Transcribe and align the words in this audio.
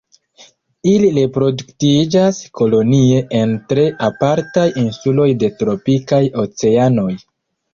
Ili 0.91 1.09
reproduktiĝas 1.17 2.39
kolonie 2.61 3.19
en 3.41 3.53
tre 3.75 3.85
apartaj 4.09 4.67
insuloj 4.87 5.29
de 5.45 5.51
tropikaj 5.61 6.23
oceanoj. 6.47 7.11